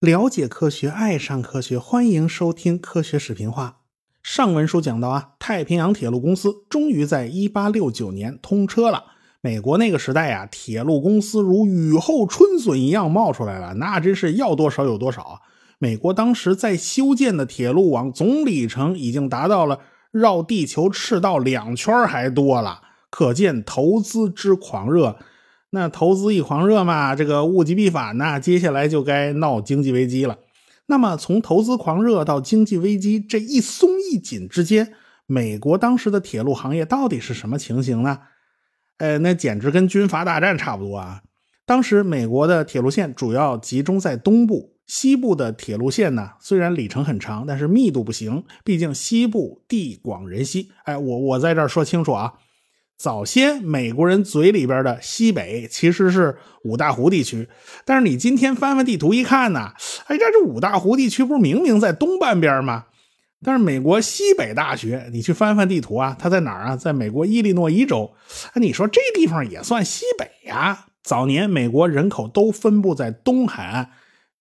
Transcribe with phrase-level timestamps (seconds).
[0.00, 3.80] 了解科学，爱上科学，欢迎收听科学视频化。
[4.22, 9.04] 上文书讲到啊，太平洋铁路公司终于在1869年通车了。
[9.40, 15.40] 美国那个时代啊，铁路公司如雨后春笋一样冒出来了，那真是要多少有多少啊！
[15.78, 19.80] 美国当时在修建的铁路网总里程已经达到了
[20.10, 25.18] 绕地球赤道两圈还多了，可见投资之狂热。
[25.70, 30.38] 那投资一狂热嘛，这个物极必反呐，接下来就该闹经济危机了。
[30.86, 34.92] 那么从投资狂热到经济危机这一松一紧之间，
[35.26, 38.18] 美国当时的铁路行业到底是什么情形呢？
[38.98, 41.22] 呃，那简直跟军阀大战差不多啊！
[41.64, 50.72] 当时美国的铁路线主要集中在东部，西部的铁路线呢，虽然里程很长，但是密度不行，毕竟西部地广人稀。
[50.82, 52.32] 哎，我我在这儿说清楚啊。
[53.00, 57.48] 早先美国人嘴里边的西北其实是五大湖地区，
[57.86, 59.72] 但是你今天翻翻地图一看呢，
[60.04, 62.84] 哎，这这五大湖地区不是明明在东半边吗？
[63.42, 66.76] 但是美国西北大学，你去翻翻地图啊，它在哪儿啊？
[66.76, 68.12] 在美国伊利诺伊州。
[68.56, 70.84] 你说这地方也算西北呀？
[71.02, 73.92] 早年美国人口都分布在东海岸，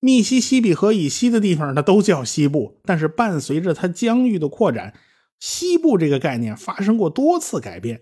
[0.01, 2.81] 密西西比河以西的地方，它都叫西部。
[2.83, 4.93] 但是伴随着它疆域的扩展，
[5.39, 8.01] 西部这个概念发生过多次改变。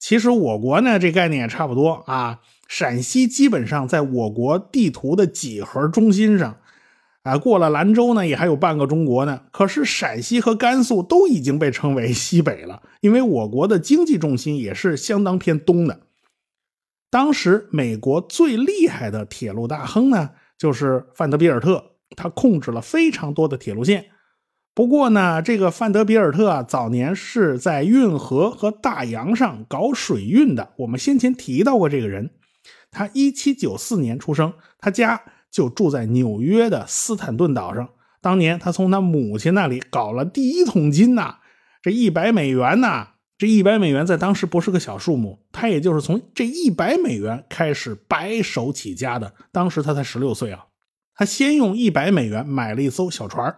[0.00, 2.40] 其实我国呢，这概念也差不多啊。
[2.66, 6.56] 陕西基本上在我国地图的几何中心上，
[7.22, 9.42] 啊，过了兰州呢，也还有半个中国呢。
[9.52, 16.00] 可是陕西和甘肃都已经被称为西北了，因为我国的经济重心也是相当偏东的。
[17.10, 21.84] 当时美国最厉害的铁路大亨呢，就是范德比尔特，
[22.16, 24.06] 他控制了非常多的铁路线。
[24.80, 30.72] 不过呢，这个范德比尔特啊，早年是在运河和大洋上搞水运的。
[30.78, 32.30] 我们先前提到过这个人，
[32.90, 37.90] 他1794年出生，他家就住在纽约的斯坦顿岛上。
[38.22, 41.34] 当年他从他母亲那里搞了第一桶金呐，
[41.82, 45.40] 这一百美元呐，这一百美元在当时不是个小数目。
[45.52, 49.34] 他也就是从这一百美元开始白手起家的。
[49.52, 50.64] 当时他才十六岁啊，
[51.14, 53.54] 他先用一百美元买了一艘小船。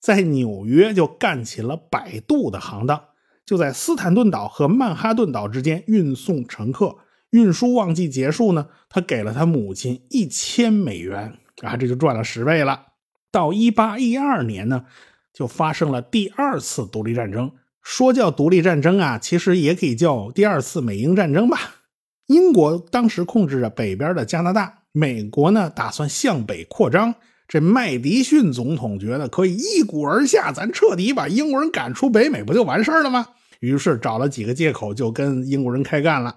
[0.00, 3.04] 在纽约就干起了摆渡的行当，
[3.44, 6.96] 就在斯坦顿岛和曼哈顿岛之间运送乘客。
[7.30, 12.86] 运输旺季结束呢，他给了他母亲一千美元啊，这就赚了十倍了。
[13.30, 14.86] 到一八一二年呢，
[15.32, 17.52] 就发生了第二次独立战争。
[17.82, 21.58] 说叫独立战争啊，其实也可以叫第二次美英战争吧。
[22.26, 27.14] 英国当时控制着北边的加拿大，美国呢打算向北扩张。
[27.50, 33.26] 这麦迪逊总统觉得可以一鼓而下，咱彻底把英国人赶出北美，不就完事儿了吗？
[33.58, 36.36] 于是找了几个借口就跟英国人开干了。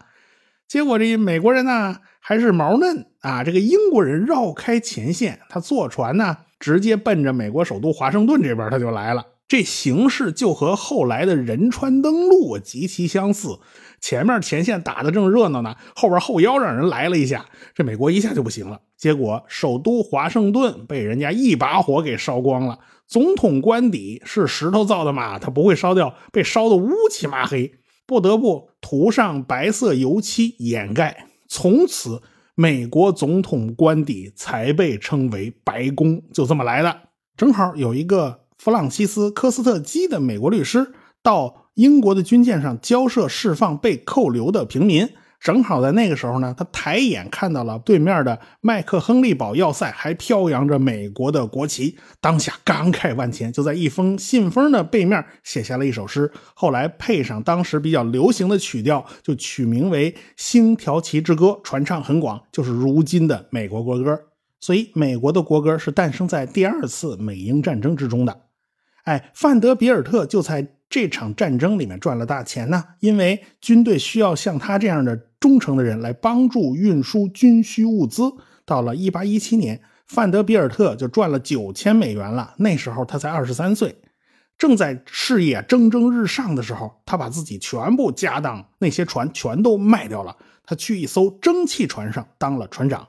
[0.68, 9.23] 结果这美国人呢还是毛嫩啊，这个英国人绕开前线，他坐船呢直接奔着美国首都华盛顿这边他就来了。
[9.47, 13.59] 这形势就和后来的仁川登陆极其相似。
[14.02, 18.81] 前面前线打的正热闹呢，后边后腰让人来了一下，这美国一下就不行了。
[19.03, 22.80] 结果首都华盛顿被人家一把火给烧光了。
[23.06, 27.74] 总统官邸是石头造的嘛，它不会烧掉，被烧得乌漆麻黑，
[28.08, 31.28] 不得不涂上白色油漆掩盖。
[31.50, 32.22] 从此，
[32.56, 37.02] 美国总统官邸才被称为白宫，就这么来的。
[37.35, 41.59] 正好有一个弗朗西斯科斯特基的美国律师到。
[41.75, 45.09] 英国的军舰上交涉释放被扣留的平民，
[45.44, 64.18] 正好在那个时候呢，他抬眼看到了对面的麦克亨利堡要塞还飘扬着美国的国旗，当下感慨万千，就在一封信封的背面写下了一首诗，后来配上当时比较流行的曲调，就取名为《星条旗之歌》，传唱很广，就是如今的美国国歌。
[64.62, 68.44] 所以，美国的国歌是诞生在第二次美英战争之中的。
[69.03, 70.78] 哎，范德比尔特就在。
[70.94, 78.32] 这场战争里面赚了大钱呢，因为军队需要像他这样的忠诚的人来帮助运输军需物资。
[78.64, 82.53] 到了1817年，范德比尔特就赚了九千美元了。
[82.58, 83.96] 那时候他才二十三岁，
[84.56, 90.38] 正在事业蒸蒸日上的时候，他把自己全部家当那些船全都卖掉了。
[90.64, 93.08] 他去一艘蒸汽船上当了船长，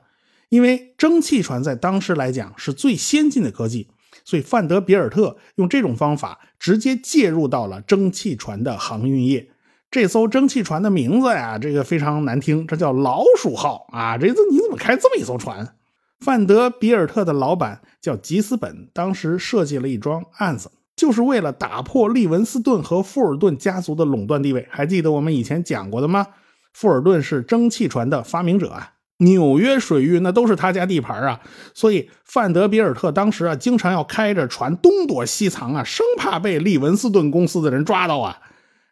[0.49, 3.89] 因为蒸汽船在当时来讲是最先进的科技。
[4.23, 9.49] 所以，范德比尔特用这种方法直接介入到了蒸汽船的航运业。
[9.91, 14.17] 这艘蒸汽船的名字呀，这个非常难听，这叫“老鼠号”啊！
[14.17, 15.75] 这这你怎么开这么一艘船？
[16.19, 24.67] 范德比尔特的老板叫吉斯本，当时设计了一桩案子，就是为了打破利文斯顿和富尔顿家族的垄断地位。
[24.69, 26.27] 还记得我们以前讲过的吗？
[26.73, 31.39] 富尔顿是蒸汽船的发明者啊，纽约水域那都是他家地盘啊，
[31.73, 38.41] 所以范德比尔特当时啊，经常要开着船东躲西藏啊，生怕被利文斯顿公司的人抓到啊。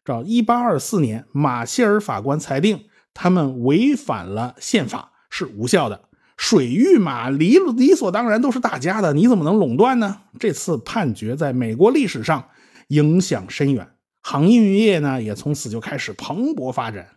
[0.05, 6.01] 这一八二四年，马歇尔法官裁定他们违反了宪法，是无效的。
[6.35, 10.21] 水域嘛，理理所当然都是大家的，你怎么能垄断呢？
[10.39, 12.49] 这次判决在美国历史上
[12.87, 13.87] 影响深远，
[14.21, 17.07] 航运业呢也从此就开始蓬勃发展。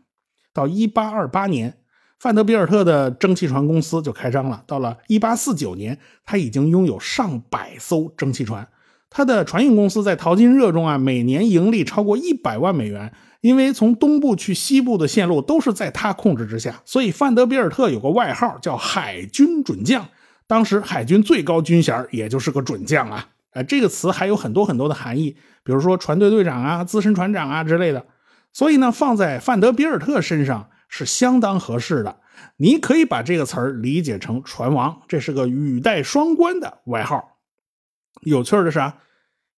[0.53, 1.79] 到一八二八年，
[2.19, 4.63] 范德比尔特的蒸汽船公司就开张了。
[4.67, 8.67] 到了一八四九年，他已经拥有上百艘蒸汽船。
[9.11, 13.13] 他的船运公司在淘金热中啊，每年盈利超过一百万美元。
[13.43, 20.09] 因为从东部去西部的线路都是在他控制之下，所以范德比尔特有个外号叫“海军准将”。
[20.49, 23.29] 当时海军最高军衔也就是个准将啊。
[23.53, 28.05] 呃，这个词还有很多很多的含义，比如说船队队长啊、资深船长啊之类的。
[28.53, 32.21] 所以呢，放在范德比尔特身上是相当合适的。
[32.57, 37.39] 你可以把这个词儿理解成“船王”，这是个语带双关的外号。
[38.23, 38.99] 有趣的是啊，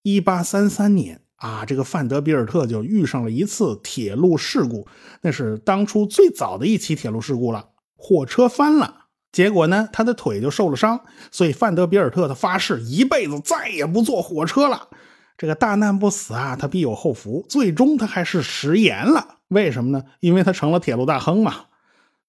[0.03, 1.23] 一八三三年。
[1.39, 4.89] 啊，这个范德比尔特就遇上了一次铁路事故，
[5.23, 14.89] 那是当初最早的一起铁路事故了，火车翻了，结果呢，他的腿就受了伤，所以范德比尔特他发誓一辈子再也不坐火车了。
[15.37, 19.38] 这个大难不死啊，他必有后福，最终他还是食言了。
[19.49, 20.05] 为什么呢？
[20.21, 21.55] 因为他成了铁路大亨嘛。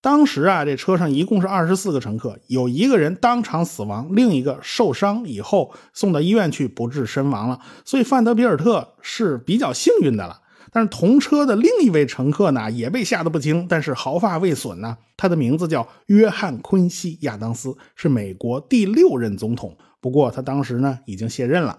[0.01, 7.59] 当时啊，这车上一共是二十四个乘客，有一个人当场死亡，另一个受伤以后送到医院去不治身亡了。
[7.83, 10.41] 所以范德比尔特是比较幸运的了。
[10.71, 14.97] 但是同车的另一位乘客呢，也被吓得不轻，但是毫发未损呢。
[15.17, 19.77] 他的名字叫约翰·昆西·亚当斯，是美国第六任总统。
[19.99, 21.77] 不过他当时呢已经卸任了，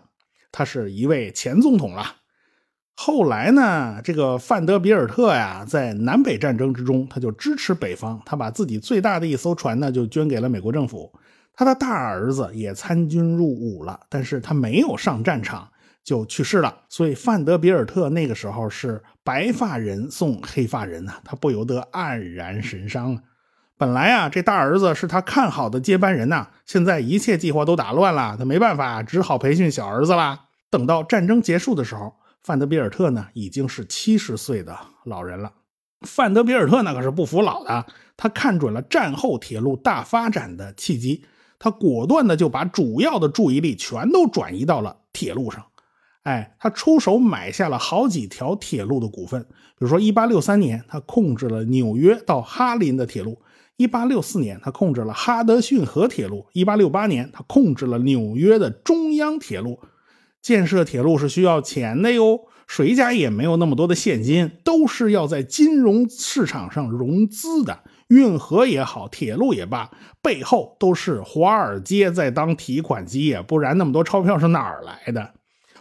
[0.52, 2.16] 他是一位前总统了。
[3.02, 11.10] 后来呢，这个范德比尔特呀，在南北战争之中，他就支持北方，他把自己最大的一艘船呢，就捐给了美国政府。
[11.54, 15.66] 他的大儿子也参军入伍了，但是他没有上战场
[16.04, 16.76] 就去世了。
[16.90, 23.22] 所以范德比尔特那个时候是白发人送黑发人呐，他不由得黯然神伤啊。
[23.78, 30.40] 本来啊，这大儿子是他看好的接班人呐，现在一切计划都打乱了，他没办法，只好培训小儿子啦。
[30.68, 32.12] 等到战争结束的时候。
[32.42, 35.52] 范德比尔特呢，已经是七十岁的老人了。
[36.06, 37.84] 范德比尔特那可是不服老的，
[38.16, 41.24] 他看准了战后铁路大发展的契机，
[41.58, 45.66] 他果断的就把主要的注意力全都转移到了铁路上。
[46.22, 49.48] 哎，他出手买下了好几条铁路的股份，比
[49.80, 53.40] 如说1863年，他控制了纽约到哈林的铁路
[53.76, 59.78] ；1864年，他控制了哈德逊河铁路；1868年，他控制了纽约的中央铁路。
[60.42, 67.80] 建设铁路是需要钱的哟，谁家也没有那么多的现金，都是要在金融市场上融资的。
[68.08, 69.90] 运河也好，铁路也罢，
[70.20, 75.34] 背后都是华尔街在当提款机呀，不然那么多钞票是哪儿来的？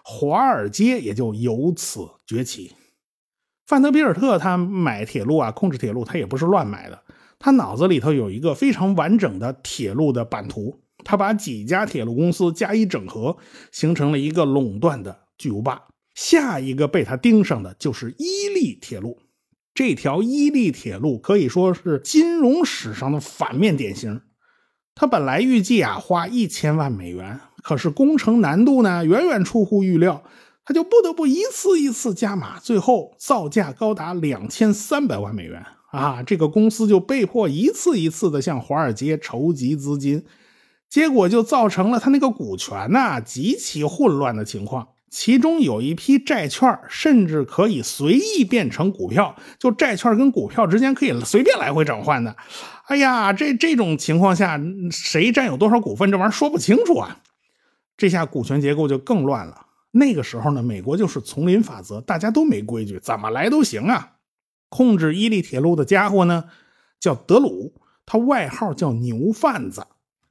[0.04, 2.74] 华尔街也就由此崛起。
[3.66, 7.02] 范德比尔特他买铁路啊，控制铁路，他也不是乱买的，
[7.40, 10.82] 他脑子里头有一个非常完整的铁路的版图。
[11.04, 13.38] 他把几家铁路公司加以整合，
[13.72, 15.82] 形成了一个垄断的巨无霸。
[16.14, 19.20] 下一个被他盯上的就是伊利铁路。
[19.74, 24.22] 这条伊利铁路可以说是金融史上的反面典型。
[24.94, 30.22] 他本来预计啊花一千万美元，可是工程难度呢远远出乎预料，
[30.66, 36.22] 他就不得不一次一次加码，最后造价高达两千三百万美元啊！
[36.22, 40.26] 这个公司就被迫一次一次的向华尔街筹集资金。
[40.90, 52.36] 结果就造成了他那个股权呐极其混乱的情况，其中有一批债券甚至可以随意变成股票，就债券跟股票之间可以随便来回转换的。
[52.86, 54.60] 哎呀，这这种情况下，
[54.92, 57.20] 谁占有多少股份，这玩意儿说不清楚啊！
[57.96, 59.68] 这下股权结构就更乱了。
[59.92, 64.14] 那个时候呢，美国就是丛林法则，大家都没规矩，怎么来都行啊。
[64.70, 66.46] 控制伊利铁路的家伙呢，
[67.00, 67.74] 叫德鲁，
[68.06, 69.86] 他外号叫牛贩子。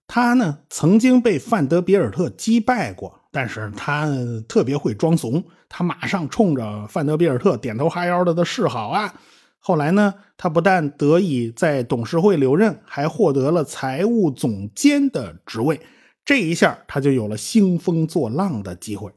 [0.08, 4.08] 他呢曾经被范德比尔特击败过，但是他
[4.48, 9.14] 特别会装怂，他马上冲着范德比尔特点头哈腰的的示好啊。
[9.60, 15.78] 后来呢，他不但得以在董事会留任，还获得了财务总监的职位，
[16.24, 19.12] 这一下他就有了兴风作浪的机会。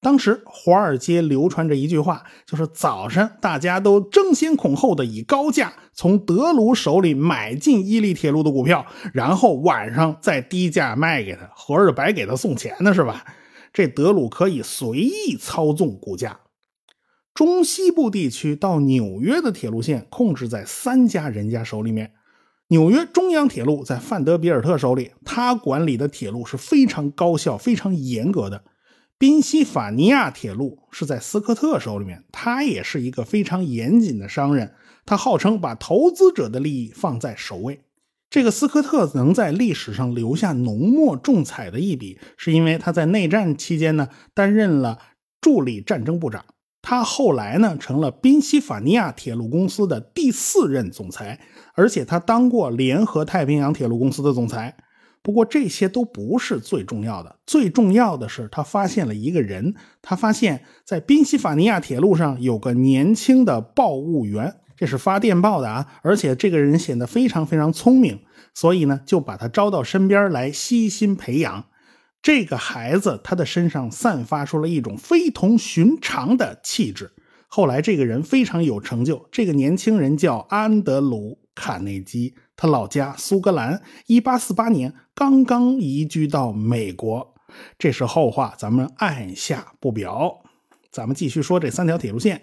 [0.00, 13.24] 当时华尔街流传着一句话，就是早上大家都争先恐后的以高价从德鲁手里买进伊利铁路的股票，然后晚上再低价卖给他，合着白给他送钱呢，是吧？
[13.74, 16.40] 这德鲁可以随意操纵股价。
[17.34, 22.12] 中西部地区到纽约的铁路线控制在三家人家手里面。
[22.68, 28.62] 纽约中央铁路在范德比尔特手里，他管理的铁路是非常高效、非常严格的。
[29.18, 34.72] 宾夕法尼亚铁路是在斯科特手里面，他也是一个非常严谨的商人，
[35.04, 37.80] 他号称把投资者的利益放在首位。
[38.30, 45.00] 这个斯科特能在历史上留下浓墨重彩的一笔，是因为他在内战期间呢担任了
[45.40, 46.44] 助理战争部长。
[46.80, 51.40] 他后来呢，成了宾夕法尼亚铁路公司的第四任总裁，
[51.74, 54.76] 而且他当过联合太平洋铁路公司的总裁。
[55.22, 68.20] 不过这些都不是最重要的，最重要的是他发现了一个人，他发现，在宾夕法尼亚铁路上有个年轻的报务员，这是发电报的啊，而且这个人显得非常非常聪明，
[68.54, 71.64] 所以呢，就把他招到身边来悉心培养。
[72.20, 77.12] 这个孩子，他的身上散发出了一种非同寻常的气质。
[77.46, 79.28] 后来，这个人非常有成就。
[79.30, 83.80] 这个年轻人叫安德鲁·卡内基，他老家苏格兰。
[84.06, 87.34] 一八四八年刚刚移居到美国。
[87.78, 90.40] 这是后话，咱们按下不表。
[90.90, 92.42] 咱们继续说这三条铁路线。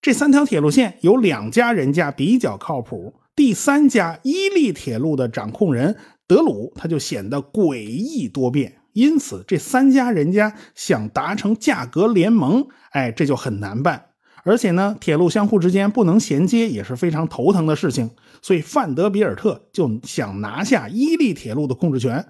[0.00, 8.80] 这三条铁路线有两家人家比较靠谱，第三家伊利铁路的掌控人德鲁，他就显得诡异多变。
[8.94, 14.06] 因此，这三家人家想达成价格联盟，哎，这就很难办。
[14.44, 18.10] 而且呢，铁路相互之间不能衔接，也是非常头疼的事情。
[18.40, 22.26] 所以，范德比尔特就想拿下伊利铁路的控制权。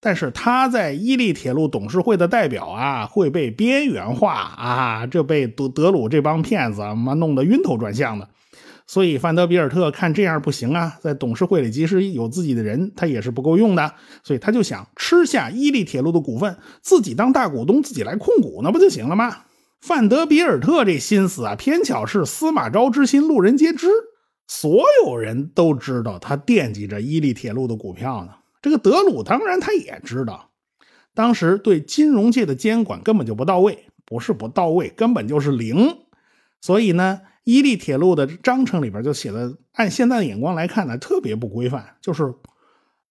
[0.00, 8.28] 但是他在伊利铁路董事会的代表啊，会被边缘化啊，这被德德鲁这帮骗子妈弄得晕头转向的。
[8.86, 19.34] 所以范德比尔特看这样不行啊，在董事会里即使有自己的人，他也是不够用的，所以他就想吃下伊利铁路的股份，自己当大股东，自己来控股，那不就行了吗？
[19.84, 23.86] 范德比尔特这心思啊，偏巧是司马昭之心，路人皆知，
[24.48, 28.32] 所有人都知道他惦记着伊利铁路的股票呢。
[28.62, 30.48] 这个德鲁当然他也知道，
[31.12, 35.98] 当时对金融界的监管根本就不到位，不是不到位，根本就是零，
[36.62, 37.20] 所以呢。
[37.44, 41.96] 伊利铁路的章程里边就写的，按现在的眼光来看呢，特别不规范。
[42.00, 42.34] 就是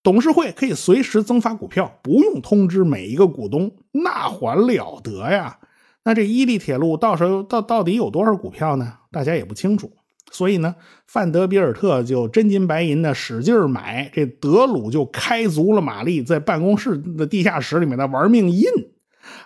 [0.01, 5.59] 董事会可以随时增发股票，不用通知每一个股东，那还了得呀？
[6.03, 8.93] 那这伊利铁路到时候到到底有多少股票呢？
[9.11, 9.91] 大家也不清楚。
[10.31, 18.65] 所以呢，范德比尔特就真金白银的使劲买，这德鲁就开足了马力，在办公室的地下室里面的玩命印。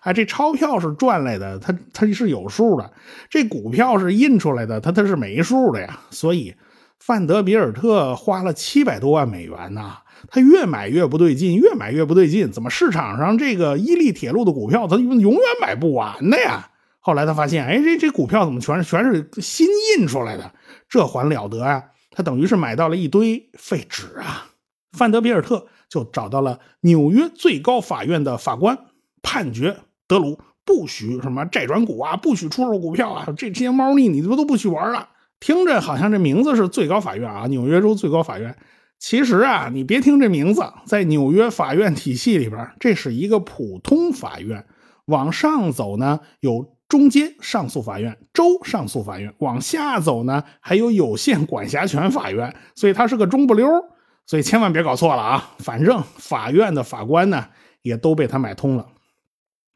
[0.02, 2.90] 啊，这钞票是赚来的，它它是有数的；
[3.30, 6.00] 这股票是印出来的，它它是没数的呀。
[6.10, 6.56] 所以，
[7.00, 9.98] 范德比尔特花了七百多万美元呐，
[10.30, 12.51] 他越买越不对劲，越买越不对劲。
[12.51, 16.70] 怎么市场上这个伊利铁路的股票，他永远买不完的呀？
[17.00, 20.51] 后来他发现，哎，这这股票怎么全是全是新印出来的？
[20.89, 21.84] 这还了得啊！
[22.12, 24.48] 他等于是买到了一堆废纸啊！
[24.92, 28.77] 范德比尔特就找到了纽约最高法院的法官。
[29.22, 29.77] 判决
[30.08, 35.10] 德鲁不许什么债转股啊，不许出售股票啊，这些猫腻你他妈都不许玩了。
[35.39, 38.56] 听着好像这名字是最高法院啊，纽约州最高法院。
[39.00, 44.65] 其实啊，你别听这名字，在纽约法院体系里边，这是一个普通法院。
[45.06, 52.56] 往上走呢，有中间上诉法院、州上诉法院；往下走呢，还有有限管辖权法院。
[52.74, 53.67] 所以它是个中不溜
[54.25, 55.51] 所以千万别搞错了啊！
[55.60, 57.46] 反正法院的法官呢，
[57.84, 58.86] 也都被他买通了。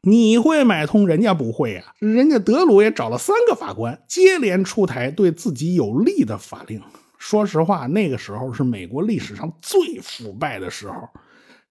[0.04, 1.94] 你会买通，人家不会啊！
[2.00, 6.82] 人家德鲁也找了三个法官，接连出台对自己有利的法令。
[7.18, 11.08] 说实话，那个时候是美国历史上最腐败的时候，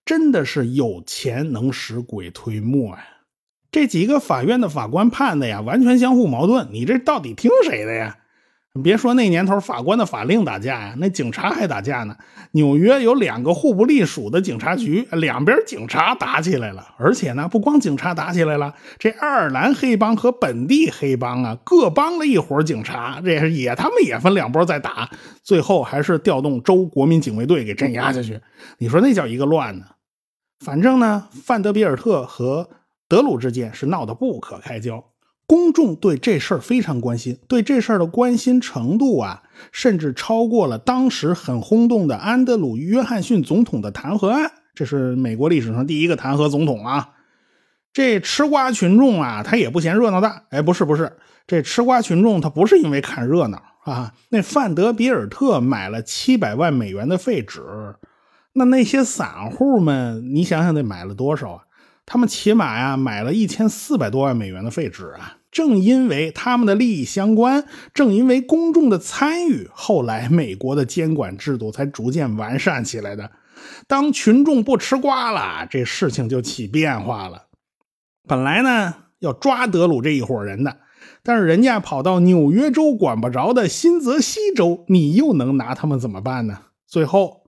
[0.06, 3.06] 真的是有钱能使鬼推磨呀！
[3.70, 6.70] 这几个法院的法官判的呀，完全相互矛盾。
[6.72, 8.18] 你这到底听谁的呀？
[8.82, 12.16] 别说那年头法官的法令打架呀，那警察还打架呢。
[12.52, 16.96] 纽约有两个互不隶属的警察局，两边警察打起来了。
[16.98, 25.10] 而且呢，不光警察打起来了，这爱尔兰黑帮和本地黑帮啊，各帮了一伙警察，这也他们也分两波在打。
[25.44, 28.40] 最后还是调动州国民警卫队给镇压下去。
[28.78, 29.86] 你说那叫一个乱呢？
[30.64, 32.70] 反正呢，范德比尔特和
[33.10, 35.11] 德鲁之间是闹得不可开交。
[35.52, 39.44] 公众对这事儿非常关心，对这事儿的关心程度啊，
[39.74, 44.50] 甚至超过了当时很轰动的安德鲁·约翰逊总统的弹劾案。
[44.74, 47.10] 这是美国历史上第一个弹劾总统啊！
[47.92, 50.44] 这吃瓜群众啊，他也不嫌热闹大。
[50.52, 54.14] 哎，不是不是，这吃瓜群众他不是因为看热闹啊。
[54.30, 57.62] 那范德比尔特买了七百万美元的废纸，
[58.54, 61.64] 那那些散户们，你想想得买了多少啊？
[62.06, 65.40] 他们起码呀买了一千四百多万美元的废纸啊！
[65.52, 73.30] 正因为他们的利益相关，正因为公众的参与，后来美国的监管制度才逐渐完善起来的。
[73.88, 77.48] 当群众不吃瓜了，这事情就起变化了。
[78.28, 80.78] 本来呢要抓德鲁这一伙人的，
[81.22, 86.60] 但是人家跑到纽约州管不着的新泽西州，你又能拿他们怎么办呢？
[86.88, 87.41] 最后。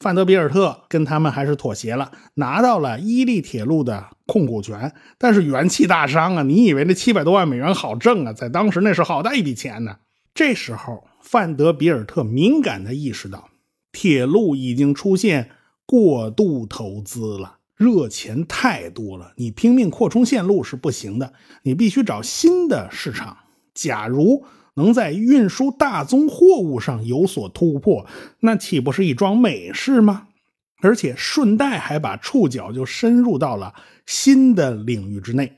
[0.00, 6.42] 范德比尔特跟他们还是妥协了，拿到了伊利铁路的控股权，但是元气大伤啊！
[6.44, 8.32] 你以为那七百多万美元好挣啊？
[8.32, 9.96] 在当时那是好大一笔钱呢。
[10.32, 13.48] 这时候，范德比尔特敏感地意识到，
[13.90, 15.50] 铁路已经出现
[15.84, 21.32] 过度投资了，热钱太多了，你拼命扩充线路是不行的，
[21.64, 23.36] 你必须找新的市场。
[23.74, 24.44] 假如
[24.78, 28.06] 能在运输大宗货物上有所突破，
[28.40, 30.28] 那岂不是一桩美事吗？
[30.80, 33.74] 而且顺带还把触角就深入到了
[34.06, 35.52] 新的领域之内。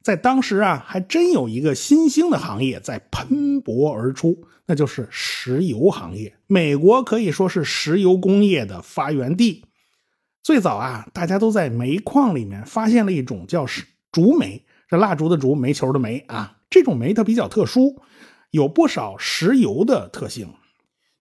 [0.00, 6.32] 在当时啊，还真有一个新兴的行业在喷薄而出，那就是石油行业。
[6.46, 9.64] 美国可以说是石油工业的发源地。
[10.42, 13.64] 最早啊，大家都在煤矿里面发现了一种叫
[14.10, 18.00] 竹煤，这蜡烛的烛，煤球的煤啊，这种煤它比较特殊。
[18.52, 20.50] 有不少石油的特性，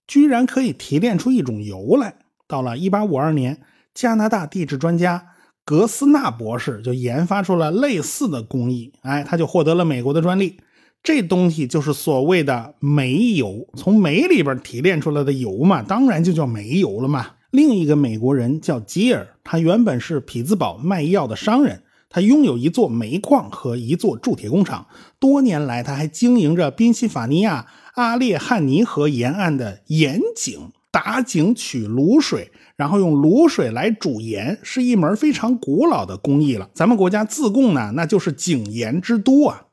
[0.05, 2.15] 居然可以提炼出一种油来。
[2.45, 3.61] 到了1852年，
[3.93, 5.29] 加拿大地质专家
[5.63, 10.57] 格斯纳博士就研发出了类似的工艺，哎，他就获得了美国的专利。
[11.01, 17.27] 这东西就是所谓的煤油，从煤里边提炼出来的油嘛，当然就叫煤油了嘛。
[17.51, 21.81] 另一个美国人叫吉尔，他原本是匹兹堡卖药的商人。
[22.11, 24.85] 他拥有一座煤矿和一座铸铁工厂，
[25.17, 36.69] 多年来他还经营着宾夕法尼亚阿列汉尼河沿岸的盐井，打井取卤水，然后用卤水来煮盐，是一门非常古老的工艺了。
[36.73, 39.67] 咱们国家自贡呢，那就是井盐之都啊。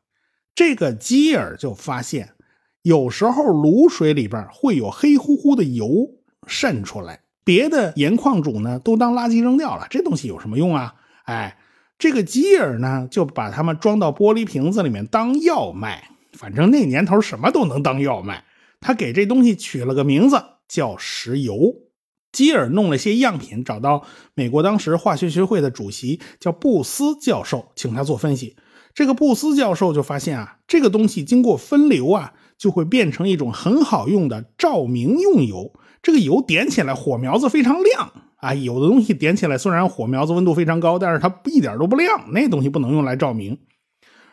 [0.54, 2.30] 这个基尔就发现，
[2.83, 6.09] 有时候卤水里边会有黑乎乎的油
[6.47, 10.95] 渗出来，别的盐矿主呢都当垃圾扔掉了，这东西有什么用啊？
[11.25, 11.58] 哎。
[11.99, 16.11] 这个基尔呢，就把它们装到玻璃瓶子里面当药卖。
[16.32, 18.45] 反正那年头什么都能当药卖。
[18.80, 21.75] 他给这东西取了个名字叫石油。
[22.30, 28.54] 基尔弄了些样品，找到美国当时化学学会的主席叫布斯教授，请他做分析。
[28.95, 35.73] 这个布斯教授就发现啊，这个东西经过分流啊，就会变成一种很好用的照明用油。
[36.02, 38.13] 这个油点起来火苗子非常亮。
[38.39, 42.33] 啊，有的东西点起来，虽然火苗子温度非常高，但是它一点都不亮。
[42.33, 43.59] 那东西不能用来照明。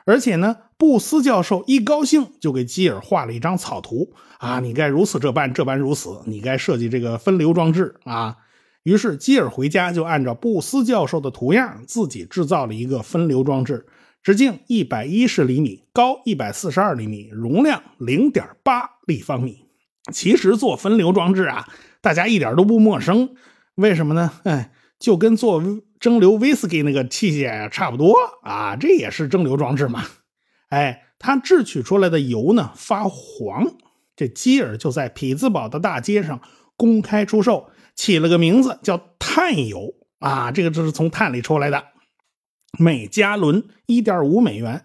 [0.05, 8.35] 而且呢，布斯教授一高兴就给基尔画了一张草图啊，你该如此这般，这般如此，你该设计这个分流装置啊。
[8.83, 13.87] 于是基尔回家就按照布斯教授的图样，自己制造了一个分流装置，
[14.21, 19.65] 直径一百一十厘米，高一百四十二厘米，容量零点八立方米。
[20.13, 21.67] 其实做分流装置啊，
[21.99, 23.31] 大家一点都不陌生。
[23.75, 24.31] 为什么呢？
[24.43, 25.61] 哎，就跟做
[25.99, 30.05] 蒸馏威士忌那个器械差不多啊，这也是蒸馏装置嘛。
[30.69, 33.75] 哎，它制取出来的油呢发黄，
[34.15, 36.41] 这基尔就在匹兹堡的大街上
[36.77, 41.83] 公开出售，起了个名字叫碳油啊，这个就是从碳里出来的，
[42.79, 44.83] 每加仑一点五美元。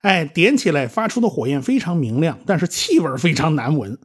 [0.00, 3.96] 哎，点起来发出的火焰非常明亮，但是气味非常难闻。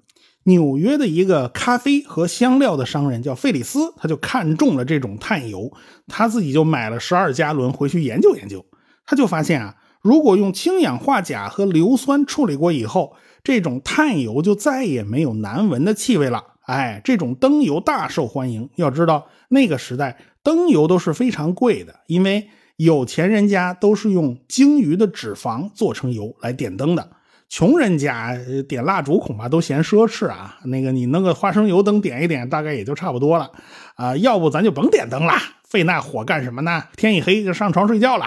[0.47, 5.69] 纽约的一个咖啡和香料的商人叫费里斯，他就看中了这种碳油，
[6.07, 8.65] 他自己就买了十二加仑回去研究研究。
[9.05, 16.41] 他就发现啊，如果用氢氧化钾和硫酸处理过以后，这种碳油就再也没有难闻的气味了。
[16.61, 18.69] 哎，这种灯油大受欢迎。
[18.75, 27.09] 要知道那个时代灯油都是非常贵的，因为有钱人家都是用鲸鱼的脂肪做成油来点灯的。
[27.49, 30.59] 穷人家点蜡烛恐怕都嫌奢侈啊！
[30.65, 33.49] 那个你弄个花生油灯点一点，大概也就差不多了
[33.95, 34.15] 啊。
[34.17, 35.33] 要不咱就甭点灯了，
[35.63, 36.83] 费那火干什么呢？
[36.97, 38.25] 天一黑就上床睡觉了。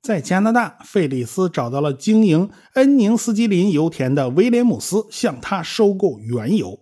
[0.00, 6.78] 在加拿大，费里斯找到了经营恩宁斯基林油田的威廉姆斯，向他收购原油。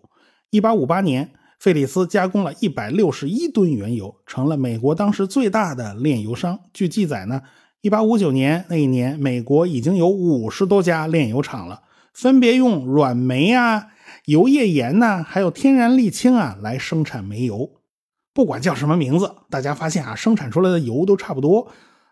[0.51, 6.59] 一八五八年，费里斯加工了一百六十一吨原油，成了美国当时最大的炼油商。
[6.73, 7.43] 据记载呢。
[7.83, 13.89] 一八五九年那一年，美国已经有五十多家炼油厂了，分别用软煤啊、
[14.25, 17.71] 油页岩呐，还有天然沥青啊来生产煤油。
[18.35, 21.69] 不管叫什么名字，大家发现啊，生产出来的油都差不多，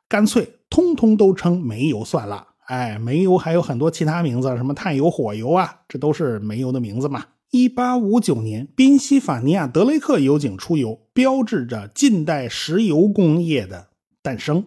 [0.09, 2.47] 干脆通通都称煤油算了。
[2.67, 7.25] 哎，煤油还有很多其他名字，什么碳油、火油啊，这都是煤油的名字嘛。
[7.51, 13.89] 一八五九年，宾夕法尼亚德雷克油井出油，标志着近代石油工业的
[14.23, 14.65] 诞生。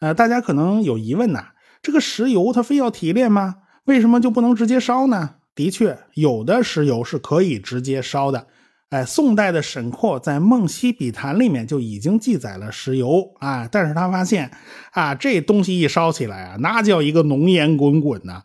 [0.00, 1.48] 呃，大家可能有疑问呐，
[1.82, 3.56] 这个石油它非要提炼吗？
[3.84, 5.36] 为什么就不能直接烧呢？
[5.54, 8.46] 的确，有的石油是可以直接烧的。
[8.90, 14.50] 哎，宋代的沈括在《梦溪笔谈》里面就已经记载了石油啊，但是他发现
[14.92, 18.42] 啊，这东西一烧起来啊，那叫一个浓烟滚滚呐。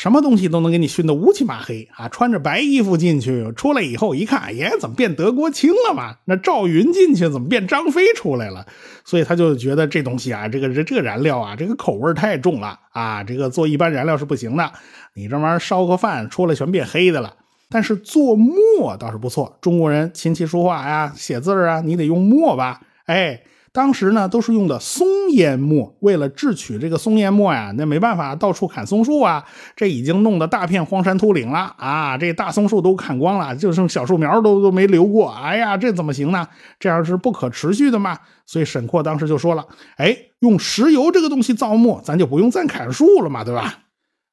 [0.00, 2.08] 什么东西都能给你熏得乌漆麻黑啊！
[2.08, 6.16] 穿着白衣服进去，出来以后一看，耶，怎么变德国青了嘛？
[6.24, 8.64] 那赵云进去怎么变张飞出来了？
[9.04, 13.22] 所以他就觉得这东西啊，这个这这个燃料啊，这个口味太重了啊！
[13.22, 14.72] 这个做一般燃料是不行的，
[15.12, 17.36] 你这玩意儿烧个饭出来全变黑的了。
[17.68, 22.80] 但是做墨倒是不错，中国人琴棋书画呀、写字啊，你得用墨吧？
[23.04, 23.42] 哎。
[23.72, 25.96] 当时呢，都是用的松烟墨。
[26.00, 29.44] 为了制取这个松烟墨呀，那没办法，到处砍松树啊。
[29.76, 32.18] 这已经弄得大片荒山秃岭了啊！
[32.18, 35.30] 这大松树都砍光了，就剩小树苗都都没留过。
[35.30, 36.48] 哎呀，这怎么行呢？
[36.80, 38.18] 这样是不可持续的嘛。
[38.44, 39.64] 所以沈括当时就说了
[39.98, 43.84] ：“哎，用石油这个东西造墨，咱就不用再砍树了嘛，对吧？”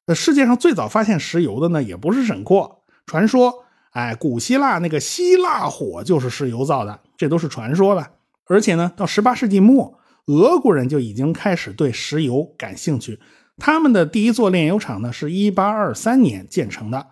[0.08, 2.82] 那世界上最早发现石油的呢，也不是沈括。
[3.06, 3.54] 传说，
[3.92, 8.08] 哎，古希腊那个希腊火就是石油造的，这都是传说了。
[8.48, 13.20] 而且呢，到十八世纪末，俄国人就已经开始对石油感兴趣。
[13.58, 17.06] 他们的第一座炼油厂呢，是一八二三年建成的。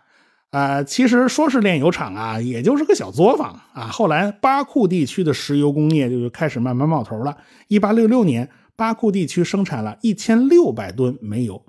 [0.51, 3.89] 啊，其实说是炼油厂啊，也就是个小作坊啊。
[3.89, 7.37] 后来巴库地区的石油工业就开始慢慢冒头了。
[7.69, 11.63] 一八六六年，巴库地区生产了一千六百吨煤油，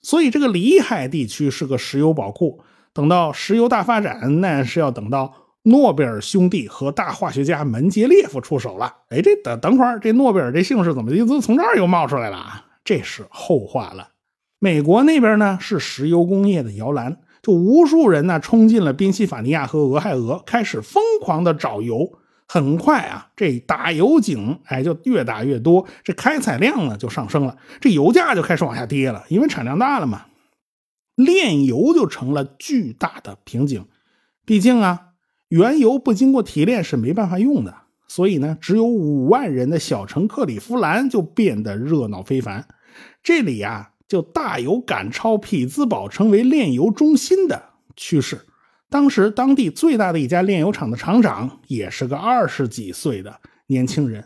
[0.00, 2.62] 所以这个里海地区是个石油宝库。
[2.94, 5.34] 等到石油大发展，那是要等到。
[5.64, 8.94] 诺贝尔兄弟和大化学家门捷列夫出手了。
[9.10, 12.66] 哎，这等等会儿，这诺贝尔这姓氏怎么就从这儿又冒出来了啊？
[12.82, 14.08] 这是后话了。
[14.58, 22.10] 美国那边呢是石油工业的摇篮，就无数人呢冲进了宾夕法尼亚和俄亥俄，开始疯狂的找油。
[22.48, 30.24] 很快啊，这打油井哎就越打越多，这开采量呢就上升了，这油价就开始往下跌了，因为产量大了嘛。
[31.14, 33.84] 炼油就成了巨大的瓶颈，
[34.46, 35.08] 毕竟啊。
[35.50, 37.74] 原油不经过提炼是没办法用的，
[38.06, 42.68] 所以呢，只有五万人的小城克里夫兰就变得热闹非凡。
[43.20, 47.60] 这里啊，就大有赶超匹兹堡成为炼油中心的
[47.96, 48.46] 趋势。
[48.88, 54.24] 当时当地最大的一家炼油厂的厂长也是个二十几岁的年轻人，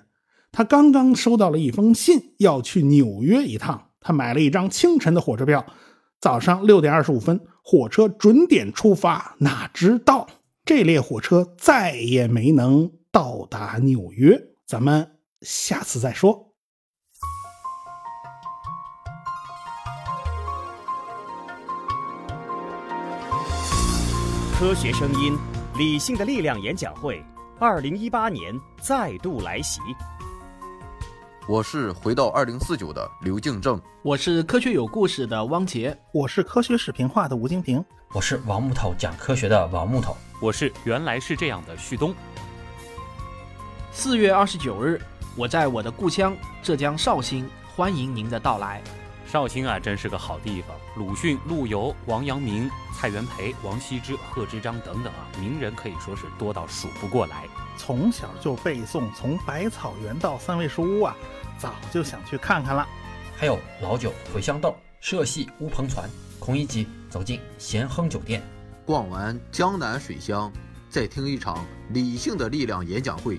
[0.52, 3.88] 他刚刚收到了一封信，要去纽约一趟。
[3.98, 5.64] 他买了一张清晨的火车票，
[6.20, 9.34] 早上六点二十五分，火车准点出发。
[9.38, 10.28] 哪知道。
[10.66, 16.54] 这列火车再也没能到达纽约，咱们下次再说。
[24.58, 25.36] 科学声音，
[25.76, 27.22] 理性的力量演讲会，
[27.58, 29.82] 二零一八年再度来袭。
[31.46, 40.16] 我是回到二零四九的刘敬正，我是科学有故事的汪杰，我是科学视频化的吴金平，我是王木头讲科学的王木头。
[40.40, 42.14] 我是原来是这样的旭东。
[43.90, 45.02] 四月二十九日，
[45.34, 48.80] 我在我的故乡浙江绍兴，欢迎您的到来。
[49.26, 50.76] 绍兴啊，真是个好地方。
[50.94, 57.48] 鲁迅、陆游、王阳明、蔡元培、王羲之、贺知章等等啊，名人可以说是多到数不过来。
[57.76, 61.16] 从小就背诵，从百草园到三味书屋啊，
[61.58, 62.86] 早就想去看看了。
[63.34, 66.08] 还有老酒、茴香豆、社戏、乌篷船。
[66.38, 68.42] 孔乙己走进咸亨酒店。
[68.84, 70.52] 逛完江南水乡，
[70.90, 73.38] 再听一场理性的力量演讲会，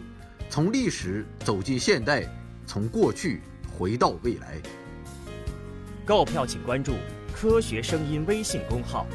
[0.49, 2.25] 从历史走进现代，
[2.65, 3.41] 从过去
[3.77, 4.61] 回到未来。
[6.05, 6.93] 购票请关注
[7.35, 9.05] “科学声音”微信公号，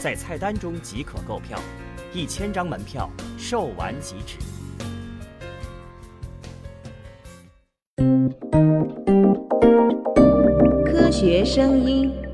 [0.00, 1.56] 在菜单中即可购票，
[2.12, 4.36] 一千张门票售完即止。
[10.84, 12.27] 科学声音。